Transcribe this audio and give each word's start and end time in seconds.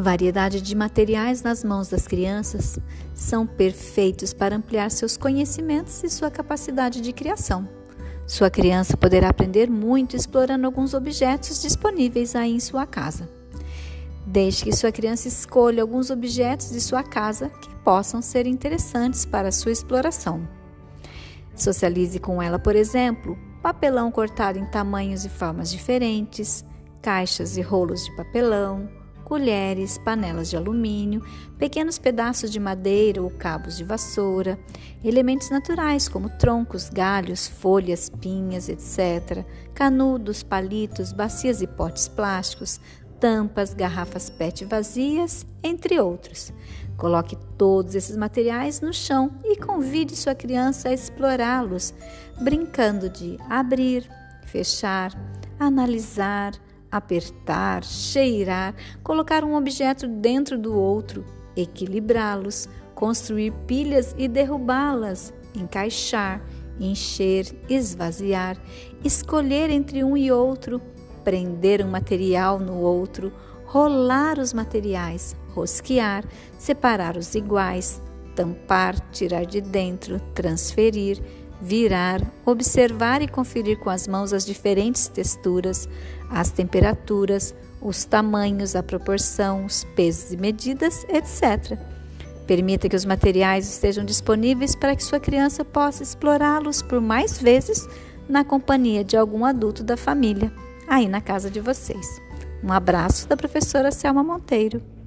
Variedade 0.00 0.62
de 0.62 0.74
materiais 0.74 1.42
nas 1.42 1.62
mãos 1.62 1.88
das 1.90 2.06
crianças 2.06 2.78
são 3.12 3.46
perfeitos 3.46 4.32
para 4.32 4.56
ampliar 4.56 4.90
seus 4.90 5.14
conhecimentos 5.14 6.02
e 6.02 6.08
sua 6.08 6.30
capacidade 6.30 7.02
de 7.02 7.12
criação. 7.12 7.68
Sua 8.26 8.48
criança 8.48 8.96
poderá 8.96 9.28
aprender 9.28 9.68
muito 9.68 10.16
explorando 10.16 10.64
alguns 10.64 10.94
objetos 10.94 11.60
disponíveis 11.60 12.34
aí 12.34 12.54
em 12.54 12.60
sua 12.60 12.86
casa. 12.86 13.28
Deixe 14.26 14.64
que 14.64 14.74
sua 14.74 14.90
criança 14.90 15.28
escolha 15.28 15.82
alguns 15.82 16.08
objetos 16.08 16.70
de 16.70 16.80
sua 16.80 17.02
casa 17.02 17.50
que 17.50 17.68
possam 17.84 18.22
ser 18.22 18.46
interessantes 18.46 19.26
para 19.26 19.52
sua 19.52 19.70
exploração. 19.70 20.48
Socialize 21.54 22.18
com 22.18 22.40
ela, 22.40 22.58
por 22.58 22.74
exemplo, 22.74 23.38
papelão 23.62 24.10
cortado 24.10 24.58
em 24.58 24.64
tamanhos 24.64 25.26
e 25.26 25.28
formas 25.28 25.70
diferentes, 25.70 26.64
caixas 27.02 27.58
e 27.58 27.60
rolos 27.60 28.06
de 28.06 28.16
papelão, 28.16 28.88
colheres, 29.30 29.96
panelas 29.96 30.50
de 30.50 30.56
alumínio, 30.56 31.22
pequenos 31.56 32.00
pedaços 32.00 32.50
de 32.50 32.58
madeira 32.58 33.22
ou 33.22 33.30
cabos 33.30 33.76
de 33.76 33.84
vassoura, 33.84 34.58
elementos 35.04 35.50
naturais 35.50 36.08
como 36.08 36.28
troncos, 36.30 36.90
galhos, 36.90 37.46
folhas, 37.46 38.10
pinhas, 38.10 38.68
etc., 38.68 39.46
canudos, 39.72 40.42
palitos, 40.42 41.12
bacias 41.12 41.62
e 41.62 41.68
potes 41.68 42.08
plásticos, 42.08 42.80
tampas, 43.20 43.72
garrafas 43.72 44.28
PET 44.28 44.64
vazias, 44.64 45.46
entre 45.62 46.00
outros. 46.00 46.52
Coloque 46.96 47.36
todos 47.56 47.94
esses 47.94 48.16
materiais 48.16 48.80
no 48.80 48.92
chão 48.92 49.30
e 49.44 49.54
convide 49.54 50.16
sua 50.16 50.34
criança 50.34 50.88
a 50.88 50.92
explorá-los, 50.92 51.94
brincando 52.40 53.08
de 53.08 53.38
abrir, 53.48 54.10
fechar, 54.44 55.12
analisar, 55.56 56.52
apertar, 56.90 57.84
cheirar, 57.84 58.74
colocar 59.02 59.44
um 59.44 59.54
objeto 59.54 60.08
dentro 60.08 60.58
do 60.58 60.74
outro, 60.74 61.24
equilibrá-los, 61.56 62.68
construir 62.94 63.52
pilhas 63.66 64.14
e 64.18 64.28
derrubá-las, 64.28 65.32
encaixar, 65.54 66.42
encher, 66.78 67.46
esvaziar, 67.68 68.56
escolher 69.04 69.70
entre 69.70 70.02
um 70.02 70.16
e 70.16 70.32
outro, 70.32 70.80
prender 71.24 71.84
um 71.84 71.90
material 71.90 72.58
no 72.58 72.78
outro, 72.78 73.32
rolar 73.64 74.38
os 74.38 74.52
materiais, 74.52 75.36
rosquear, 75.54 76.24
separar 76.58 77.16
os 77.16 77.34
iguais, 77.34 78.00
tampar, 78.34 78.98
tirar 79.10 79.44
de 79.44 79.60
dentro, 79.60 80.18
transferir, 80.34 81.22
virar, 81.60 82.20
observar 82.44 83.22
e 83.22 83.28
conferir 83.28 83.78
com 83.78 83.90
as 83.90 84.08
mãos 84.08 84.32
as 84.32 84.46
diferentes 84.46 85.08
texturas, 85.08 85.88
as 86.30 86.50
temperaturas, 86.50 87.54
os 87.80 88.04
tamanhos, 88.04 88.76
a 88.76 88.82
proporção, 88.82 89.64
os 89.64 89.84
pesos 89.96 90.32
e 90.32 90.36
medidas, 90.36 91.04
etc. 91.08 91.78
Permita 92.46 92.88
que 92.88 92.96
os 92.96 93.04
materiais 93.04 93.68
estejam 93.68 94.04
disponíveis 94.04 94.74
para 94.74 94.96
que 94.96 95.04
sua 95.04 95.20
criança 95.20 95.64
possa 95.64 96.02
explorá-los 96.02 96.82
por 96.82 97.00
mais 97.00 97.40
vezes 97.40 97.88
na 98.28 98.44
companhia 98.44 99.04
de 99.04 99.16
algum 99.16 99.44
adulto 99.44 99.82
da 99.82 99.96
família, 99.96 100.52
aí 100.88 101.08
na 101.08 101.20
casa 101.20 101.50
de 101.50 101.60
vocês. 101.60 102.20
Um 102.62 102.72
abraço 102.72 103.28
da 103.28 103.36
professora 103.36 103.90
Selma 103.90 104.22
Monteiro. 104.22 104.99